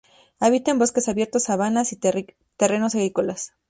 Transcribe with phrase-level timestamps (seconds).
[0.39, 1.99] Habita en bosques abiertos, sabanas y
[2.57, 3.53] terrenos agrícolas.